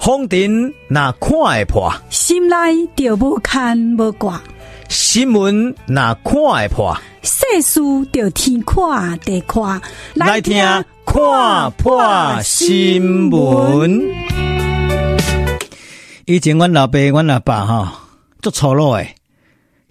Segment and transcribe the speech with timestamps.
[0.00, 2.56] 风尘那看会破，心内
[2.96, 4.40] 就无牵无挂；
[4.88, 7.80] 新闻那看会破，世事
[8.10, 9.78] 就天看地看。
[10.14, 10.56] 来听
[11.04, 14.10] 看破新闻。
[16.24, 17.88] 以前阮老爸、阮阿爸吼，
[18.40, 19.14] 做粗鲁诶，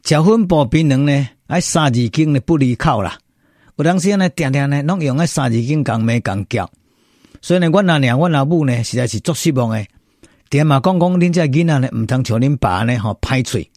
[0.03, 3.15] 食粉布槟榔呢，爱三字经呢不离口啦。
[3.75, 6.67] 有当时呢，定定呢，拢用爱三字经讲咩讲教。
[7.41, 9.87] 所以呢，阮阿娘、阮阿母呢，实在是足失望诶。
[10.49, 13.69] 爹嘛讲讲，恁这囡仔呢，毋通像恁爸呢，吼歹喙。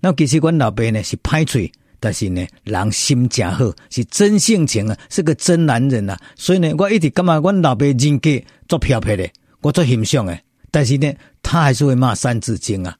[0.00, 6.18] 那其实阮老爸呢是歹喙，但是呢，人心诚好，是真性情啊，是个真男人啊。
[6.36, 8.30] 所以呢，我一直感觉阮老爸人格
[8.68, 9.28] 足飘撇的，
[9.62, 10.38] 我足欣赏的。
[10.70, 11.10] 但是呢，
[11.42, 12.94] 他还是会骂三字经啊，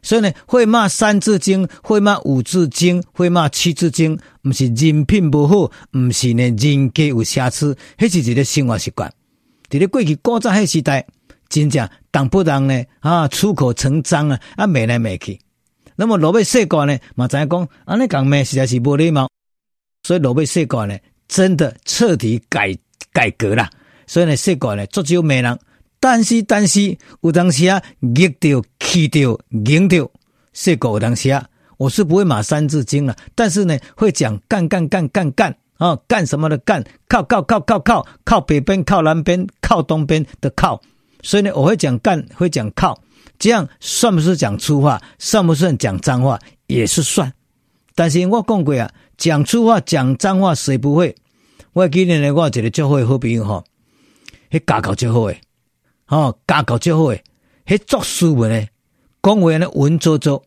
[0.00, 9.12] 所以呢，会骂三字经，会骂五字经，会骂七字经，不是人品不好，不是呢人格有瑕疵，迄是一个生活习惯。
[9.68, 11.04] 在咧过去古早迄时代，
[11.50, 15.38] 真正当不当呢啊，出口成章啊，啊骂来骂去。
[15.96, 19.28] 那么罗贝世国呢，嘛知影讲，安尼讲骂实在是无礼貌，
[20.04, 20.96] 所以罗贝世国呢，
[21.28, 22.74] 真的彻底改
[23.12, 23.68] 改革了。
[24.06, 25.58] 所以呢，世国呢，足少骂人。
[26.02, 30.10] 但是，但是，有当时啊，逆掉、气掉、硬掉，
[30.54, 33.14] 说过有当时啊，我是不会骂三字经了。
[33.34, 40.80] 但是呢，会讲干干干干干啊，干什么的干，靠靠靠靠靠，靠北边、靠南边、靠东边的靠。
[41.22, 43.00] 所以呢，我会讲干，会讲靠，
[43.38, 45.00] 这样算不是讲粗话？
[45.18, 46.38] 算不算讲脏话？
[46.66, 47.32] 也是算。
[47.94, 51.14] 但是我讲过啊，讲粗话、讲脏话，谁不会？
[51.72, 53.64] 我记得呢，我有一个最好的好朋友吼，
[54.50, 55.40] 迄家教最好诶。
[56.08, 57.22] 哦，家教最好诶，
[57.66, 58.66] 迄作书文呢，
[59.22, 60.42] 讲话呢文绉绉。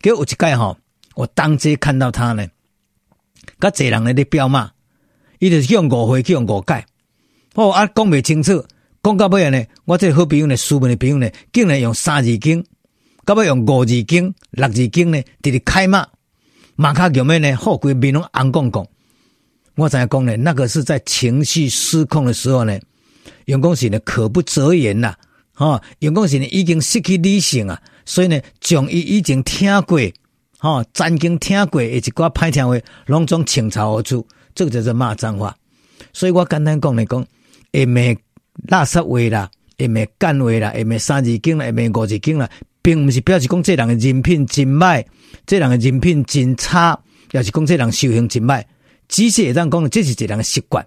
[0.00, 0.76] 给有一届吼，
[1.14, 2.46] 我当街看到他呢，
[3.60, 4.72] 甲侪人咧咧飙骂，
[5.38, 6.84] 伊就是用误会去用误解。
[7.54, 8.64] 哦，啊讲袂清楚，
[9.02, 12.64] 讲到尾呢，我这个好朋友呢，书文的朋友呢，竟然用三字经，
[13.24, 16.06] 到尾用五字经、六字经呢，直直开骂，
[16.76, 17.56] 骂卡叫咩呢？
[17.56, 18.86] 后规面拢红摃摃。
[19.74, 20.36] 我怎样讲呢？
[20.36, 22.78] 那个是在情绪失控的时候呢。
[23.46, 25.16] 员工是呢，口不择言呐，
[25.52, 25.82] 哈！
[25.98, 29.98] 员工是呢，已经失去理性啊，所以呢，将伊已经听过，
[30.58, 32.76] 哈，曾经听过的一寡歹听话，
[33.06, 34.24] 拢总倾巢而出，
[34.54, 35.56] 这个就是骂脏话。
[36.12, 37.26] 所以我简单讲来讲，
[37.72, 38.00] 会骂
[38.68, 42.48] 垃圾话啦，会骂干话啦，会骂三字经啦，会骂五字经啦，
[42.82, 45.04] 并不是表示讲这人的人品真歹，
[45.46, 46.98] 这人的人品真差，
[47.30, 48.64] 也是讲这人修行真歹，
[49.08, 50.84] 只是会当讲，这是一人的习惯。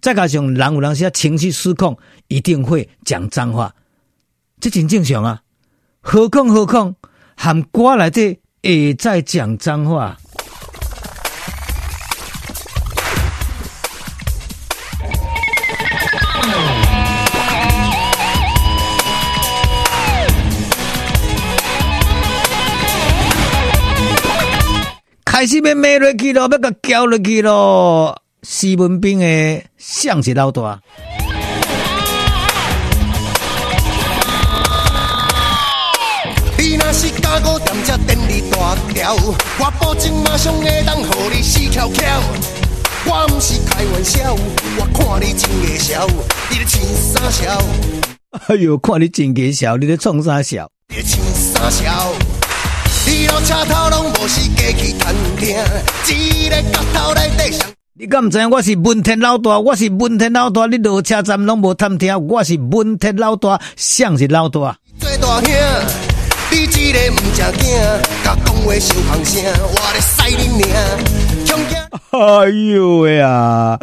[0.00, 1.98] 再加上人有人时情绪失控，
[2.28, 3.74] 一定会讲脏话，
[4.60, 5.42] 这真正常啊。
[6.00, 6.94] 何况何况，
[7.36, 10.16] 喊瓜来的也在讲脏话。
[25.40, 28.20] 开始要骂落去咯，要甲叫落去咯。
[28.42, 30.78] 西门兵的，像是老大。
[36.58, 42.04] 你若是加固店这电你大条，我保证马上会当互你死翘翘。
[43.06, 44.34] 我毋是开玩笑，
[44.76, 46.06] 我看你真个笑，
[46.50, 46.84] 你咧穿
[47.14, 47.62] 啥笑？
[48.46, 50.68] 哎呦，看你真个笑，你咧创啥笑？
[50.90, 52.12] 你咧穿啥笑？
[53.10, 55.48] 你路车头拢无是过去探听，
[56.06, 57.68] 一个角头来底上。
[57.98, 58.48] 你敢毋知影？
[58.48, 60.66] 我是文天老大，我是文天老大。
[60.66, 64.76] 你落车站拢无探听，我是文天老大，谁是老大。
[65.00, 65.52] 做大兄，
[66.52, 67.76] 你一个毋正经，
[68.22, 70.68] 甲讲话伤放声，我咧使你命。
[72.12, 73.78] 哎呦喂啊！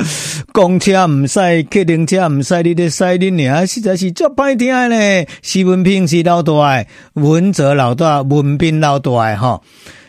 [0.57, 5.27] 公车毋使，客人车毋使，你咧使恁娘，实在是足歹听诶咧。
[5.43, 9.61] 徐文平是老大，文泽老大，文斌老大诶吼。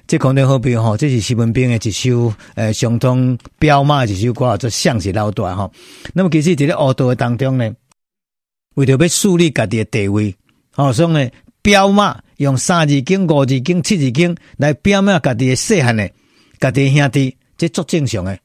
[0.06, 5.70] 这肯定好比吼，这是西门兵的一首诶，相当彪马的一首歌，做像是老大吼。
[6.14, 7.70] 那么其实，伫咧恶道的当中呢，
[8.76, 10.34] 为着要树立家己的地位，
[10.72, 11.28] 吼，所以呢，
[11.60, 16.08] 彪马用三字经、五字经、七字经来表明家己的细汉呢，
[16.58, 18.40] 家己的兄弟，这足正常诶。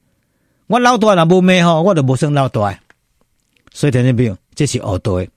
[0.66, 2.80] 我老大若无骂吼，我就无算老大。
[3.72, 4.36] 所以听见没有？
[4.54, 5.28] 这是恶道的，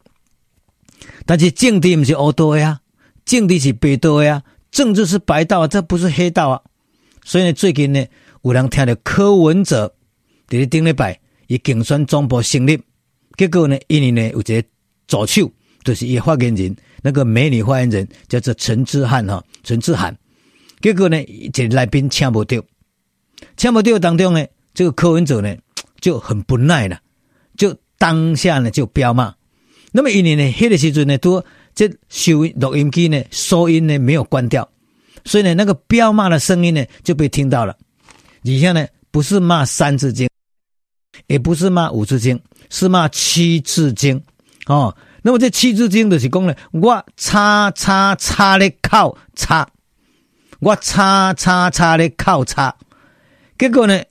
[1.26, 2.80] 但是政治毋是恶道的啊，
[3.26, 4.44] 政治是白道的啊。
[4.70, 6.62] 政治是白道啊，这不是黑道啊。
[7.24, 8.06] 所以呢，最近呢，
[8.44, 9.94] 有人听到柯文哲
[10.48, 12.80] 在顶礼拜伊竞选总部成立，
[13.36, 14.64] 结果呢，因为呢有一个
[15.08, 15.52] 助手，
[15.84, 20.16] 就是伊发言人，那个美女发言人叫做陈志汉哈，陈志汉。
[20.80, 21.18] 结果呢，
[21.52, 22.62] 这来宾请不到，
[23.56, 24.46] 请不到当中呢，
[24.78, 25.56] 这个柯文哲呢
[26.00, 27.00] 就很不耐了，
[27.58, 29.34] 就当下呢就飙骂。
[29.92, 31.44] 那么因为呢，迄个时阵呢都。
[31.74, 34.68] 这收录音机呢，收音呢没有关掉，
[35.26, 37.78] 所以呢，那个飙骂的声音呢就被听到了。
[38.42, 40.28] 底下呢，不是骂三字经，
[41.28, 42.40] 也不是骂五字经，
[42.72, 44.20] 是骂七字经
[44.66, 44.96] 哦。
[45.22, 49.70] 那么这七字经就是讲呢，我叉叉叉的靠叉，
[50.60, 52.76] 我叉叉叉的靠叉。
[53.60, 54.02] 结果呢，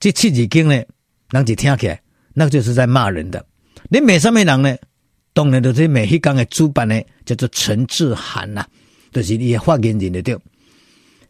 [0.00, 0.82] 这七字经呢，
[1.30, 2.00] 人就听起来，
[2.32, 3.44] 那就是在骂人的。
[3.90, 4.74] 你骂什么人呢？
[5.34, 8.64] 当然就是骂迄天的主办呢，叫做陈志涵呐，
[9.12, 10.36] 就是伊发言人的对。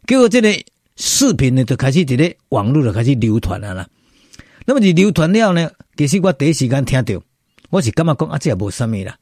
[0.07, 0.49] 结果这个
[0.95, 3.87] 视频呢，就开始在咧网络就开始流传了啦。
[4.65, 7.21] 那么就流传了呢，其实我第一时间听到，
[7.69, 9.17] 我是感觉讲啊，这也无什么啦。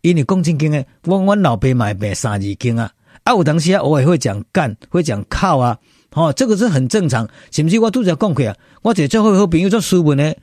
[0.00, 2.90] 因为讲正经的，我我老爸嘛骂三字经啊，
[3.24, 5.78] 啊有当时啊偶尔会讲干，会讲靠啊，
[6.16, 7.28] 哦，这个是很正常。
[7.50, 8.56] 是不是我拄则讲过啊？
[8.80, 10.34] 我一个最好好朋友做书文的，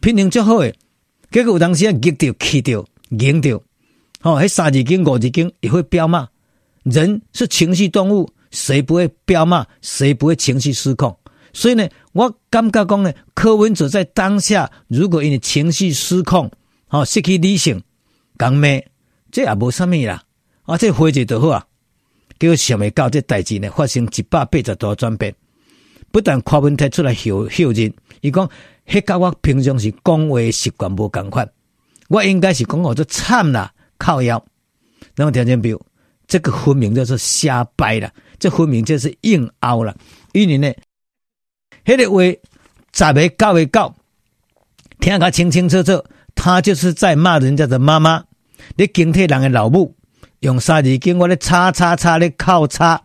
[0.00, 0.74] 品行最好诶。
[1.30, 3.62] 结果有当时啊，激到气到，硬到，
[4.22, 6.28] 哦，迄三字经五字经也会飙骂。
[6.82, 9.66] 人是情绪动物，谁不会飙骂？
[9.80, 11.16] 谁不会情绪失控？
[11.54, 16.50] 所以呢，我感觉讲呢，柯文哲在当下如果因为情绪失控，
[16.90, 17.82] 哦，失去理性。
[18.38, 18.86] 讲咩？
[19.32, 20.22] 这也无啥物啦，
[20.64, 21.66] 啊，这回去就好啊。
[22.40, 25.32] 结果想未到这代志呢，发生一百八十度转变。
[26.10, 27.92] 不但柯文哲出来后后任，
[28.22, 28.50] 伊讲
[28.88, 31.48] 迄甲我平常时讲话习惯无共款，
[32.08, 34.42] 我应该是讲我这惨啦，靠腰。
[35.14, 35.78] 那么条件表，
[36.26, 39.94] 这个分明就是瞎掰了，这分明就是硬凹了。
[40.32, 40.72] 因为呢，
[41.84, 42.22] 迄个话
[42.92, 43.94] 十个九个九，
[44.98, 46.02] 听个清清楚楚，
[46.34, 48.24] 他就是在骂人家的妈妈。
[48.76, 49.94] 你警惕人的老母
[50.40, 53.00] 用三字经，我咧叉叉叉咧靠叉，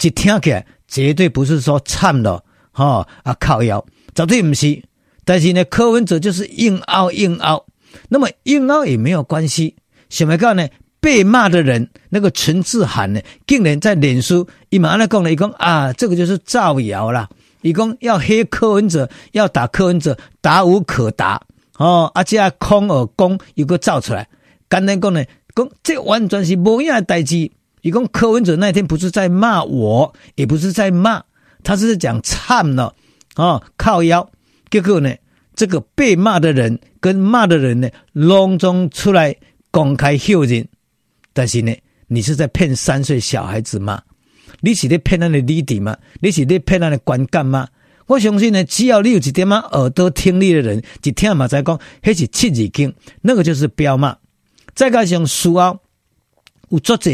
[0.00, 4.82] 一听起来绝对不是说惨了，哈、啊靠腰，绝对不是。
[5.24, 7.64] 但是呢，柯文哲就是硬凹硬凹，
[8.08, 9.76] 那么硬凹也没有关系。
[10.08, 10.66] 想要讲呢，
[10.98, 17.28] 被骂的人那个陈志涵呢，竟然在脸书一马上讲了，一讲啊，这个就是造谣啦，
[17.62, 21.40] 一共要黑柯文哲，要打柯文哲，打无可打
[21.78, 24.26] 哦，而且空耳功有个造出来。
[24.68, 25.24] 简单讲呢，
[25.54, 27.50] 讲这完全是无样的代志。
[27.82, 31.22] 伊讲柯文哲那天不是在骂我，也不是在骂，
[31.62, 32.94] 他是讲惨了
[33.36, 34.30] 哦，靠腰。
[34.70, 35.14] 结果呢，
[35.54, 39.34] 这个被骂的人跟骂的人呢，隆中出来
[39.70, 40.68] 公开否认。
[41.32, 41.74] 但是呢，
[42.08, 44.02] 你是在骗三岁小孩子吗？
[44.60, 45.96] 你是在骗他的弟弟吗？
[46.20, 47.68] 你是在骗他的观感吗？
[48.06, 52.92] 我相信呢，只要你有一点啊耳朵听力的人，一听嘛在讲，那是七字经，
[53.22, 54.16] 那个就是彪骂。
[54.74, 55.78] 再加上书后
[56.68, 57.10] 有作者，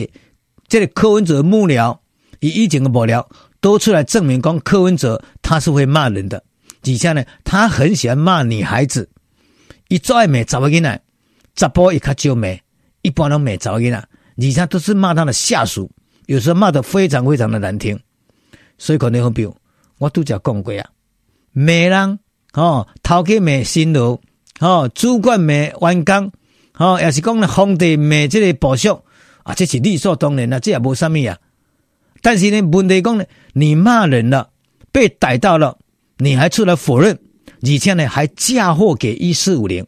[0.69, 1.99] 这个柯文哲幕僚，
[2.41, 3.26] 以以前的幕僚
[3.61, 6.43] 都出来证明，讲柯文哲他是会骂人的。
[6.82, 9.08] 底下呢，他很喜欢骂女孩子，
[9.88, 11.00] 一做爱骂查某囡仔，
[11.56, 12.49] 查甫一较少骂，
[13.03, 15.91] 一般都骂查某囡仔，底下都是骂他的下属，
[16.26, 17.99] 有时候骂得非常非常的难听。
[18.79, 19.56] 所以可能会比如
[19.99, 20.87] 我都讲讲过啊，
[21.52, 22.19] 骂人
[22.52, 24.20] 哦，头家骂新楼
[24.61, 26.31] 哦，主管骂员工。
[26.78, 29.02] 哦，也是讲呢，皇帝骂这个部属
[29.44, 31.38] 啊，这是理所当然啦，这也无什么啊。
[32.20, 33.25] 但是呢，问题讲呢，
[33.55, 34.50] 你骂人了，
[34.93, 35.78] 被逮到了，
[36.19, 37.19] 你还出来否认，
[37.62, 39.87] 而且呢，还嫁祸给一四五零，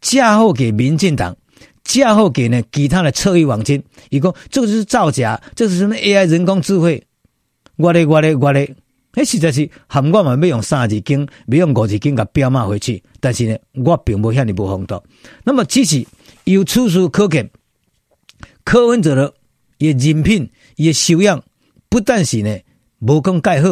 [0.00, 1.36] 嫁祸给民进党，
[1.82, 7.02] 嫁祸给呢其他的侧翼网军，伊讲这个是造假，这是什么 AI 人工智慧？
[7.76, 8.76] 我嘞我嘞我嘞，
[9.14, 13.02] 那实在是含我嘛要用三字经，要用五字经给飙骂回去。
[13.18, 15.02] 但是呢，我并不向你不风度。
[15.42, 16.06] 那么其实。
[16.50, 17.50] 由此处可见，
[18.64, 19.34] 柯文哲的
[19.78, 21.42] 也人品也修养，
[21.88, 22.58] 不但是呢
[23.00, 23.68] 无功盖好，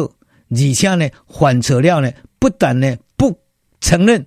[0.49, 3.37] 而且呢反扯了呢，不但呢不
[3.81, 4.25] 承认、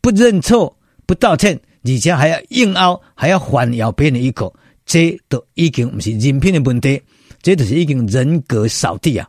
[0.00, 0.76] 不认错、
[1.06, 4.54] 不道歉，而且还要硬凹，还要反咬别人一口，
[4.86, 7.02] 这都已经不是人品的问题，
[7.42, 9.28] 这都是已经人格扫地啊！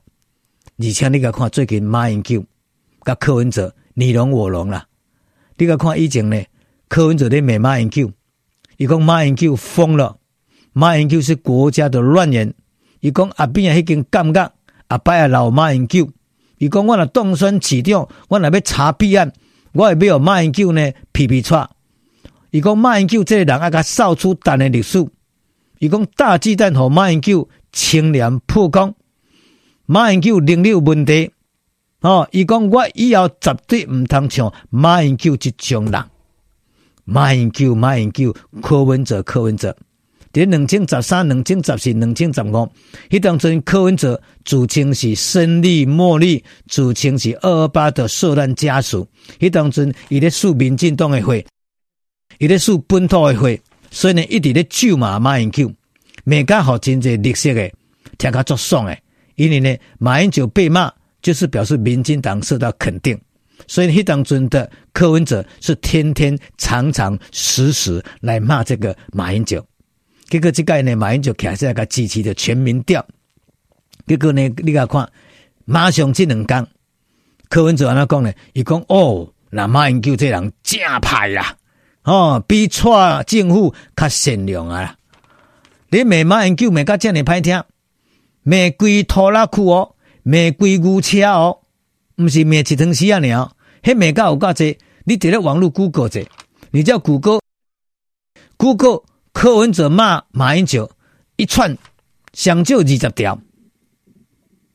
[0.78, 2.44] 而且你看最近马英九
[3.02, 4.86] 跟柯文哲你侬我侬啦，
[5.58, 6.42] 你个看以前呢
[6.88, 8.12] 柯文哲在骂马英九。
[8.78, 10.18] 伊讲马英九疯了，
[10.74, 12.54] 马英九是国家的乱源。
[13.00, 14.52] 伊讲阿扁啊，已经感觉
[14.88, 16.10] 阿伯啊老马英九。
[16.58, 19.32] 伊讲我若动身起调，我若要查弊案，
[19.74, 21.70] 我也要马英九呢皮皮叉。
[22.52, 25.06] 伊讲马英九这个人啊，甲扫出单的历史。
[25.80, 28.96] 伊讲大鸡蛋和马英九清廉破功，
[29.86, 31.32] 马英九能力有问题。
[32.02, 36.04] 哦，伊讲我以后绝对唔通像马英九这种人。
[37.06, 39.76] 马英九，马英九，柯文哲，柯文哲。
[40.34, 42.70] 在两千十三、两千十四、两千十五，
[43.10, 49.08] 迄当阵柯文哲自称是胜利茉莉，自称是二二八的受难家属。
[49.40, 51.46] 迄当阵伊咧诉民进党的会，
[52.40, 55.72] 伊咧诉本土的会，所以呢，一直咧咒骂马英九，
[56.26, 57.72] 骂甲好真济绿色的，
[58.18, 59.02] 听甲足爽诶。
[59.36, 63.18] 因为呢，马英九被骂，就是表示民进党受到肯定。
[63.68, 69.66] 所以，迄当阵的柯文哲是天天、常常、时时来骂这个马英九。
[70.30, 73.06] 结果，这个呢，马英九开始来个支持的全民调。
[74.08, 75.10] 结果呢，你甲看，
[75.66, 76.68] 马上这两天，
[77.50, 78.34] 柯文哲安怎讲呢？
[78.54, 81.56] 伊讲哦，那马英九这人正歹啦，
[82.04, 84.96] 哦，比蔡政府较善良啊。
[85.90, 87.64] 你骂马英九骂甲这么歹听，
[88.44, 91.60] 骂规拖拉裤哦，骂规牛车哦，
[92.18, 93.52] 毋是骂一汤匙啊尔。
[93.84, 96.26] 迄骂甲有够济，你直咧网络 Google 者，
[96.72, 100.90] 你叫 Google，Google 柯文哲骂马英九
[101.36, 101.78] 一串
[102.34, 103.40] 上少二十条，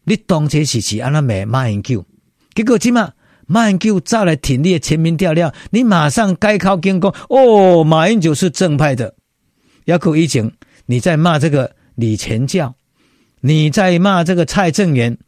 [0.05, 2.07] 你当初是是安那骂马英九，
[2.55, 3.15] 结果即马
[3.47, 9.17] 马英九再来挺你的全民调料，你马上改口更讲哦，马英九是正派的。
[9.87, 10.53] 要可以前
[10.87, 12.77] 你在骂这个李全教，
[13.41, 15.19] 你在骂这个蔡正元，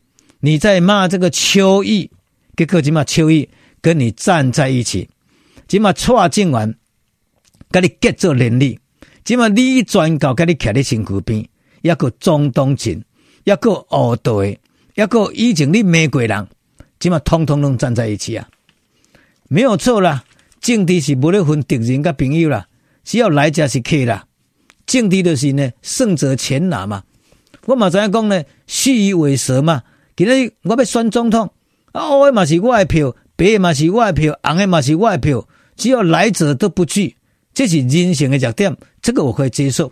[0.45, 2.11] 你在骂这个邱毅，
[2.55, 3.49] 结果即马邱毅。
[3.85, 5.09] 跟你站在一起，
[5.67, 6.73] 即马蔡正元，
[7.69, 8.79] 跟你结做连理，
[9.25, 11.45] 即马李全教跟你徛在身躯边，
[11.81, 13.05] 抑搁庄东进，
[13.43, 14.61] 抑搁乌队，
[14.95, 16.47] 抑搁以前你骂过人，
[17.01, 18.49] 即马通通拢站在一起啊，
[19.49, 20.23] 没有错啦。
[20.61, 22.69] 政治是无咧分敌人甲朋友啦，
[23.03, 24.25] 只要来者是客啦。
[24.87, 27.03] 政治就是呢，胜者全拿嘛。
[27.67, 29.83] 我嘛知影讲呢，虚与委蛇嘛。
[30.17, 31.51] 今日我要选总统，
[31.93, 33.15] 啊，乌的嘛是我的票。
[33.35, 37.17] 白嘛是我的票，红的嘛是我的票，只要来者都不拒，
[37.55, 39.91] 这是人性的弱点，这个我可以接受。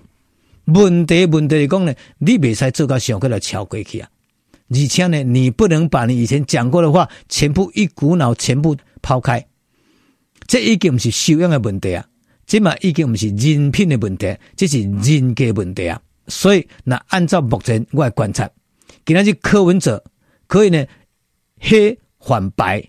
[0.67, 4.09] 问题问题来讲呢，你未使做到上个来超过去啊！
[4.69, 9.45] 而且呢，你不能把你以前讲过的话全部一股脑全部抛开，
[10.47, 12.07] 这已经不是修养的问题啊，
[12.47, 16.01] 这嘛已经不是人品的问题，这是人格问题啊！
[16.29, 18.49] 所以，那按照目前我的观察，
[19.05, 20.03] 今仔日柯文哲
[20.47, 20.87] 可以呢
[21.59, 22.83] 黑换白。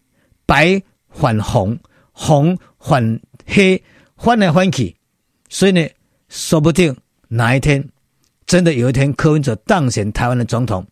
[0.44, 1.80] 白换红，
[2.12, 3.82] 红换黑，
[4.15, 4.94] 换来换去，
[5.48, 5.88] 所以呢，
[6.27, 6.94] 说不定
[7.30, 7.88] 哪一天
[8.46, 10.86] 真的有一天柯文哲当选台湾的总统，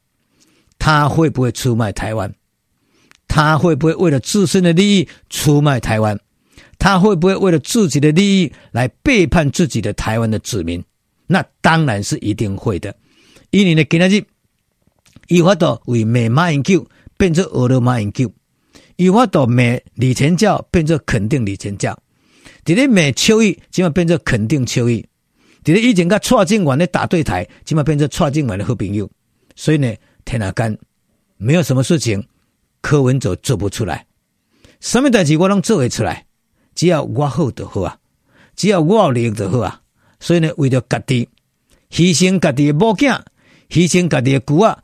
[0.77, 2.33] 他会不会出卖台湾？
[3.27, 6.17] 他会不会为了自身的利益出卖台湾？
[6.77, 10.81] 他会不会为了自己的利益来背叛自己的台湾的子民？
[11.27, 12.95] 那当然是一定会的。
[13.49, 14.23] 因为呢，今日
[15.29, 18.31] 伊法度为骂马英九变成俄罗马英九。
[18.95, 21.97] 有法度骂李全教变作肯定李全教，
[22.65, 25.05] 伫咧骂邱毅，即马变作肯定邱毅。
[25.63, 29.07] 伫咧以前甲蔡正元咧打对台，即马变作蔡正元的好朋友。
[29.55, 29.93] 所以呢，
[30.25, 30.75] 天下间
[31.37, 32.25] 没有什么事情
[32.81, 34.05] 柯文哲做不出来，
[34.79, 36.25] 什么代志我拢做会出来，
[36.73, 37.95] 只要我好就好啊，
[38.55, 39.79] 只要我有利益就好啊。
[40.19, 41.29] 所以呢，为着家己
[41.91, 43.21] 牺牲家己的某囝，
[43.69, 44.83] 牺牲家己的龟啊，